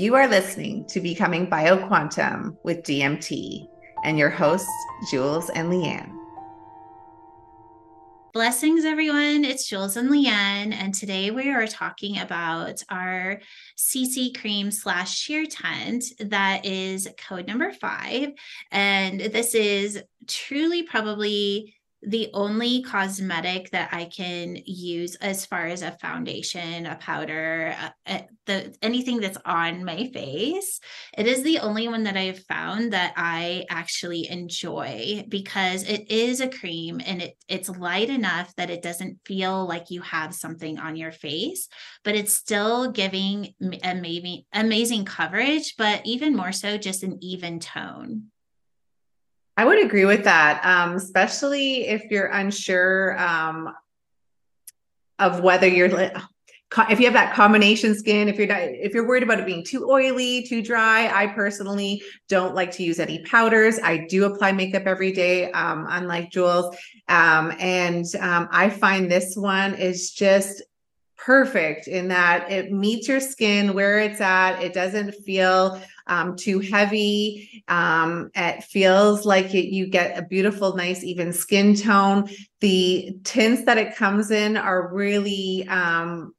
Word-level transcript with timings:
You 0.00 0.14
are 0.14 0.26
listening 0.26 0.86
to 0.86 1.00
Becoming 1.02 1.46
BioQuantum 1.46 2.56
with 2.64 2.84
DMT 2.84 3.68
and 4.02 4.18
your 4.18 4.30
hosts, 4.30 4.72
Jewels 5.10 5.50
and 5.50 5.68
Liane. 5.68 6.18
Blessings, 8.32 8.86
everyone. 8.86 9.44
It's 9.44 9.68
Jewels 9.68 9.98
and 9.98 10.10
Liane, 10.10 10.72
and 10.72 10.94
today 10.94 11.30
we 11.30 11.50
are 11.50 11.66
talking 11.66 12.18
about 12.18 12.82
our 12.88 13.42
CC 13.76 14.34
cream 14.34 14.70
slash 14.70 15.14
sheer 15.14 15.44
tint 15.44 16.04
that 16.18 16.64
is 16.64 17.06
code 17.18 17.46
number 17.46 17.70
five. 17.70 18.30
And 18.72 19.20
this 19.20 19.54
is 19.54 20.02
truly 20.26 20.82
probably 20.82 21.74
the 22.02 22.30
only 22.32 22.82
cosmetic 22.82 23.70
that 23.70 23.90
I 23.92 24.06
can 24.06 24.56
use 24.64 25.16
as 25.16 25.44
far 25.44 25.66
as 25.66 25.82
a 25.82 25.96
foundation, 26.00 26.86
a 26.86 26.96
powder, 26.96 27.76
uh, 28.06 28.20
the 28.46 28.74
anything 28.80 29.20
that's 29.20 29.36
on 29.44 29.84
my 29.84 30.10
face. 30.12 30.80
It 31.16 31.26
is 31.26 31.42
the 31.42 31.58
only 31.58 31.88
one 31.88 32.04
that 32.04 32.16
I've 32.16 32.42
found 32.44 32.94
that 32.94 33.12
I 33.16 33.66
actually 33.68 34.30
enjoy 34.30 35.24
because 35.28 35.82
it 35.82 36.10
is 36.10 36.40
a 36.40 36.48
cream 36.48 37.02
and 37.04 37.20
it 37.20 37.36
it's 37.48 37.68
light 37.68 38.08
enough 38.08 38.54
that 38.56 38.70
it 38.70 38.82
doesn't 38.82 39.20
feel 39.26 39.66
like 39.66 39.90
you 39.90 40.00
have 40.00 40.34
something 40.34 40.78
on 40.78 40.96
your 40.96 41.12
face, 41.12 41.68
but 42.02 42.14
it's 42.14 42.32
still 42.32 42.90
giving 42.92 43.54
amazing 43.82 44.44
amazing 44.54 45.04
coverage, 45.04 45.74
but 45.76 46.00
even 46.06 46.34
more 46.34 46.52
so 46.52 46.78
just 46.78 47.02
an 47.02 47.18
even 47.20 47.60
tone. 47.60 48.30
I 49.60 49.64
would 49.66 49.84
agree 49.84 50.06
with 50.06 50.24
that, 50.24 50.64
um, 50.64 50.96
especially 50.96 51.86
if 51.86 52.10
you're 52.10 52.28
unsure 52.28 53.14
um, 53.18 53.74
of 55.18 55.42
whether 55.42 55.66
you're 55.66 55.90
if 56.88 56.98
you 56.98 57.04
have 57.04 57.12
that 57.12 57.34
combination 57.34 57.94
skin 57.94 58.28
if 58.30 58.38
you're 58.38 58.46
not 58.46 58.62
if 58.62 58.94
you're 58.94 59.06
worried 59.06 59.22
about 59.22 59.38
it 59.38 59.44
being 59.44 59.62
too 59.62 59.90
oily 59.90 60.44
too 60.44 60.62
dry. 60.62 61.08
I 61.08 61.26
personally 61.26 62.02
don't 62.26 62.54
like 62.54 62.70
to 62.70 62.82
use 62.82 62.98
any 62.98 63.22
powders. 63.24 63.78
I 63.84 64.06
do 64.08 64.24
apply 64.24 64.52
makeup 64.52 64.84
every 64.86 65.12
day 65.12 65.52
um, 65.52 65.86
unlike 65.90 66.30
Jewels. 66.30 66.74
Um, 67.08 67.52
and 67.60 68.06
um, 68.18 68.48
i 68.52 68.70
find 68.70 69.10
this 69.10 69.36
one 69.36 69.74
is 69.74 70.12
just 70.12 70.62
perfect 71.24 71.86
in 71.86 72.08
that 72.08 72.50
it 72.50 72.72
meets 72.72 73.06
your 73.06 73.20
skin 73.20 73.74
where 73.74 73.98
it's 73.98 74.20
at. 74.20 74.62
It 74.62 74.72
doesn't 74.72 75.12
feel 75.12 75.80
um, 76.06 76.34
too 76.36 76.58
heavy. 76.60 77.62
Um, 77.68 78.30
it 78.34 78.64
feels 78.64 79.26
like 79.26 79.54
it, 79.54 79.66
you 79.72 79.86
get 79.86 80.18
a 80.18 80.22
beautiful, 80.22 80.74
nice, 80.74 81.04
even 81.04 81.32
skin 81.32 81.74
tone. 81.74 82.28
The 82.60 83.16
tints 83.24 83.64
that 83.64 83.78
it 83.78 83.96
comes 83.96 84.30
in 84.30 84.56
are 84.56 84.92
really 84.92 85.68
um, 85.68 86.34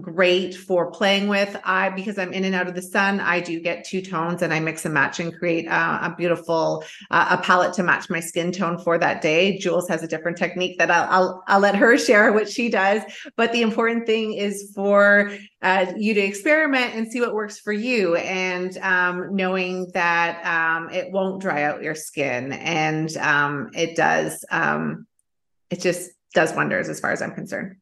great 0.00 0.54
for 0.54 0.90
playing 0.90 1.28
with. 1.28 1.56
I 1.64 1.90
because 1.90 2.18
I'm 2.18 2.32
in 2.32 2.44
and 2.44 2.54
out 2.54 2.66
of 2.66 2.74
the 2.74 2.82
sun, 2.82 3.20
I 3.20 3.40
do 3.40 3.60
get 3.60 3.84
two 3.84 4.02
tones 4.02 4.42
and 4.42 4.52
I 4.52 4.60
mix 4.60 4.84
and 4.84 4.92
match 4.92 5.20
and 5.20 5.36
create 5.36 5.68
uh, 5.68 5.98
a 6.02 6.14
beautiful 6.16 6.84
uh, 7.10 7.36
a 7.38 7.42
palette 7.42 7.74
to 7.74 7.82
match 7.82 8.10
my 8.10 8.20
skin 8.20 8.50
tone 8.50 8.78
for 8.78 8.98
that 8.98 9.22
day. 9.22 9.58
Jewels 9.58 9.88
has 9.88 10.02
a 10.02 10.08
different 10.08 10.36
technique 10.36 10.78
that 10.78 10.90
I'll 10.90 11.08
I'll, 11.10 11.44
I'll 11.46 11.60
let 11.60 11.76
her 11.76 11.96
share 12.04 12.32
what 12.32 12.48
she 12.48 12.68
does. 12.68 13.02
But 13.36 13.52
the 13.52 13.62
important 13.62 14.06
thing 14.06 14.34
is 14.34 14.72
for 14.74 15.32
uh, 15.62 15.86
you 15.96 16.14
to 16.14 16.20
experiment 16.20 16.94
and 16.94 17.10
see 17.10 17.20
what 17.20 17.34
works 17.34 17.60
for 17.60 17.72
you, 17.72 18.16
and 18.16 18.76
um, 18.78 19.34
knowing 19.36 19.90
that 19.94 20.44
um, 20.44 20.90
it 20.90 21.12
won't 21.12 21.40
dry 21.40 21.62
out 21.62 21.82
your 21.82 21.94
skin, 21.94 22.52
and 22.52 23.16
um, 23.18 23.70
it 23.74 23.96
does. 23.96 24.44
Um, 24.50 25.06
it 25.70 25.80
just 25.80 26.10
does 26.34 26.52
wonders 26.52 26.88
as 26.88 27.00
far 27.00 27.12
as 27.12 27.22
I'm 27.22 27.32
concerned. 27.32 27.76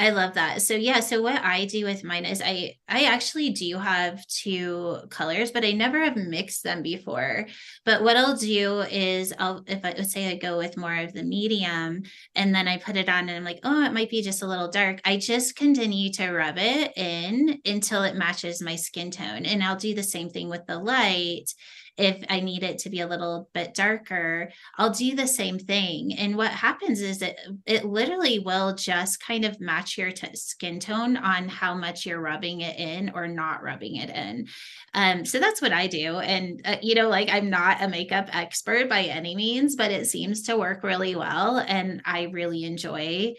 I 0.00 0.10
love 0.10 0.32
that. 0.34 0.62
So 0.62 0.72
yeah, 0.74 1.00
so 1.00 1.20
what 1.20 1.44
I 1.44 1.66
do 1.66 1.84
with 1.84 2.04
mine 2.04 2.24
is 2.24 2.40
I 2.40 2.76
I 2.88 3.04
actually 3.04 3.50
do 3.50 3.76
have 3.76 4.26
two 4.28 4.96
colors, 5.10 5.50
but 5.50 5.62
I 5.62 5.72
never 5.72 6.02
have 6.02 6.16
mixed 6.16 6.62
them 6.64 6.82
before. 6.82 7.46
But 7.84 8.02
what 8.02 8.16
I'll 8.16 8.34
do 8.34 8.80
is 8.80 9.34
I'll 9.38 9.62
if 9.66 9.84
I 9.84 9.92
would 9.92 10.08
say 10.08 10.30
I 10.30 10.36
go 10.36 10.56
with 10.56 10.78
more 10.78 10.94
of 10.96 11.12
the 11.12 11.22
medium 11.22 12.04
and 12.34 12.54
then 12.54 12.66
I 12.66 12.78
put 12.78 12.96
it 12.96 13.10
on 13.10 13.28
and 13.28 13.32
I'm 13.32 13.44
like, 13.44 13.60
"Oh, 13.62 13.84
it 13.84 13.92
might 13.92 14.08
be 14.08 14.22
just 14.22 14.40
a 14.40 14.46
little 14.46 14.70
dark." 14.70 15.00
I 15.04 15.18
just 15.18 15.54
continue 15.54 16.10
to 16.14 16.32
rub 16.32 16.56
it 16.56 16.96
in 16.96 17.60
until 17.66 18.02
it 18.02 18.16
matches 18.16 18.62
my 18.62 18.76
skin 18.76 19.10
tone. 19.10 19.44
And 19.44 19.62
I'll 19.62 19.76
do 19.76 19.94
the 19.94 20.02
same 20.02 20.30
thing 20.30 20.48
with 20.48 20.64
the 20.66 20.78
light 20.78 21.52
if 22.00 22.24
I 22.28 22.40
need 22.40 22.62
it 22.62 22.78
to 22.78 22.90
be 22.90 23.00
a 23.00 23.06
little 23.06 23.48
bit 23.52 23.74
darker, 23.74 24.50
I'll 24.78 24.90
do 24.90 25.14
the 25.14 25.26
same 25.26 25.58
thing. 25.58 26.14
And 26.14 26.36
what 26.36 26.50
happens 26.50 27.00
is 27.00 27.18
that 27.18 27.36
it 27.66 27.84
literally 27.84 28.38
will 28.38 28.74
just 28.74 29.22
kind 29.22 29.44
of 29.44 29.60
match 29.60 29.98
your 29.98 30.10
t- 30.10 30.34
skin 30.34 30.80
tone 30.80 31.16
on 31.16 31.48
how 31.48 31.74
much 31.74 32.06
you're 32.06 32.20
rubbing 32.20 32.62
it 32.62 32.78
in 32.78 33.10
or 33.14 33.28
not 33.28 33.62
rubbing 33.62 33.96
it 33.96 34.10
in. 34.10 34.48
Um, 34.94 35.24
so 35.24 35.38
that's 35.38 35.60
what 35.60 35.72
I 35.72 35.86
do. 35.86 36.18
And, 36.18 36.62
uh, 36.64 36.76
you 36.82 36.94
know, 36.94 37.08
like 37.08 37.28
I'm 37.30 37.50
not 37.50 37.82
a 37.82 37.88
makeup 37.88 38.28
expert 38.32 38.88
by 38.88 39.02
any 39.02 39.36
means, 39.36 39.76
but 39.76 39.92
it 39.92 40.06
seems 40.06 40.42
to 40.44 40.56
work 40.56 40.82
really 40.82 41.14
well. 41.14 41.58
And 41.58 42.00
I 42.04 42.22
really 42.24 42.64
enjoy 42.64 43.34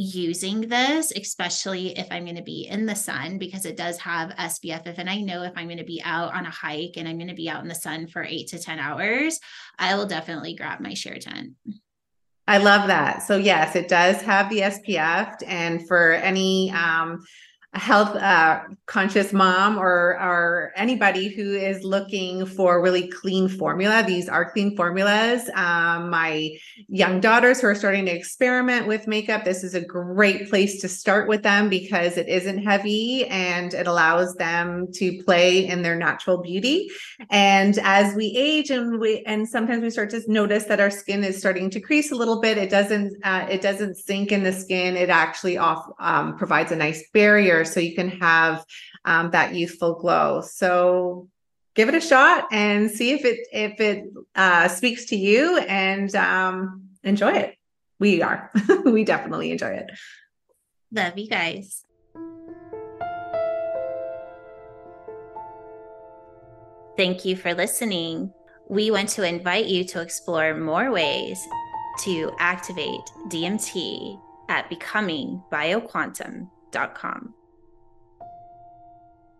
using 0.00 0.62
this, 0.62 1.12
especially 1.12 1.98
if 1.98 2.06
I'm 2.10 2.24
going 2.24 2.36
to 2.36 2.42
be 2.42 2.66
in 2.66 2.86
the 2.86 2.94
sun, 2.94 3.36
because 3.36 3.66
it 3.66 3.76
does 3.76 3.98
have 3.98 4.30
SPF. 4.30 4.94
And 4.96 5.10
I 5.10 5.20
know 5.20 5.42
if 5.42 5.52
I'm 5.56 5.66
going 5.66 5.76
to 5.76 5.84
be 5.84 6.00
out 6.02 6.34
on 6.34 6.46
a 6.46 6.50
hike 6.50 6.94
and 6.96 7.06
I'm 7.06 7.18
going 7.18 7.28
to 7.28 7.34
be 7.34 7.50
out 7.50 7.62
in 7.62 7.68
the 7.68 7.74
sun 7.74 8.06
for 8.06 8.24
eight 8.24 8.48
to 8.48 8.58
10 8.58 8.78
hours, 8.78 9.38
I 9.78 9.96
will 9.96 10.06
definitely 10.06 10.54
grab 10.54 10.80
my 10.80 10.94
sheer 10.94 11.18
tint. 11.18 11.52
I 12.48 12.58
love 12.58 12.88
that. 12.88 13.22
So, 13.24 13.36
yes, 13.36 13.76
it 13.76 13.88
does 13.88 14.22
have 14.22 14.48
the 14.48 14.60
SPF. 14.60 15.34
And 15.46 15.86
for 15.86 16.12
any, 16.12 16.70
um, 16.72 17.20
a 17.72 17.78
health 17.78 18.16
uh, 18.16 18.62
conscious 18.86 19.32
mom 19.32 19.78
or 19.78 20.18
or 20.20 20.72
anybody 20.74 21.28
who 21.28 21.54
is 21.54 21.84
looking 21.84 22.44
for 22.44 22.82
really 22.82 23.08
clean 23.08 23.48
formula. 23.48 24.02
These 24.04 24.28
are 24.28 24.50
clean 24.50 24.74
formulas. 24.76 25.48
Um, 25.54 26.10
my 26.10 26.50
young 26.88 27.20
daughters 27.20 27.60
who 27.60 27.68
are 27.68 27.76
starting 27.76 28.06
to 28.06 28.10
experiment 28.12 28.88
with 28.88 29.06
makeup 29.06 29.44
this 29.44 29.62
is 29.62 29.76
a 29.76 29.80
great 29.80 30.50
place 30.50 30.80
to 30.80 30.88
start 30.88 31.28
with 31.28 31.44
them 31.44 31.68
because 31.68 32.16
it 32.16 32.28
isn't 32.28 32.58
heavy 32.58 33.26
and 33.26 33.72
it 33.72 33.86
allows 33.86 34.34
them 34.34 34.88
to 34.94 35.22
play 35.22 35.64
in 35.68 35.82
their 35.82 35.96
natural 35.96 36.38
beauty. 36.38 36.90
And 37.30 37.78
as 37.84 38.16
we 38.16 38.34
age 38.36 38.70
and 38.70 38.98
we 38.98 39.22
and 39.26 39.48
sometimes 39.48 39.82
we 39.82 39.90
start 39.90 40.10
to 40.10 40.22
notice 40.26 40.64
that 40.64 40.80
our 40.80 40.90
skin 40.90 41.22
is 41.22 41.38
starting 41.38 41.70
to 41.70 41.80
crease 41.80 42.10
a 42.10 42.16
little 42.16 42.40
bit 42.40 42.58
it 42.58 42.68
doesn't 42.68 43.16
uh, 43.22 43.46
it 43.48 43.62
doesn't 43.62 43.94
sink 43.94 44.32
in 44.32 44.42
the 44.42 44.52
skin. 44.52 44.96
It 44.96 45.08
actually 45.08 45.56
off 45.56 45.88
um, 46.00 46.36
provides 46.36 46.72
a 46.72 46.76
nice 46.76 47.08
barrier 47.12 47.59
so 47.64 47.80
you 47.80 47.94
can 47.94 48.08
have 48.08 48.64
um, 49.04 49.30
that 49.30 49.54
youthful 49.54 49.94
glow. 49.94 50.42
So 50.42 51.28
give 51.74 51.88
it 51.88 51.94
a 51.94 52.00
shot 52.00 52.48
and 52.52 52.90
see 52.90 53.12
if 53.12 53.24
it 53.24 53.46
if 53.52 53.80
it 53.80 54.04
uh, 54.34 54.68
speaks 54.68 55.06
to 55.06 55.16
you 55.16 55.56
and 55.58 56.14
um, 56.14 56.90
enjoy 57.02 57.32
it. 57.32 57.56
We 57.98 58.22
are. 58.22 58.50
we 58.84 59.04
definitely 59.04 59.50
enjoy 59.52 59.74
it. 59.74 59.90
Love 60.92 61.16
you 61.18 61.28
guys. 61.28 61.84
Thank 66.96 67.24
you 67.24 67.36
for 67.36 67.54
listening. 67.54 68.32
We 68.68 68.90
want 68.90 69.08
to 69.10 69.24
invite 69.26 69.66
you 69.66 69.84
to 69.84 70.00
explore 70.00 70.52
more 70.54 70.90
ways 70.90 71.40
to 72.00 72.32
activate 72.38 73.00
DMT 73.28 74.20
at 74.48 74.68
becomingbioquantum.com. 74.70 77.34